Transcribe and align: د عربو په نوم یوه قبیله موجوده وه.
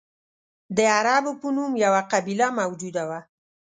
د 0.75 0.79
عربو 0.97 1.31
په 1.41 1.47
نوم 1.55 1.71
یوه 1.85 2.01
قبیله 2.11 2.47
موجوده 2.59 3.03
وه. 3.09 3.19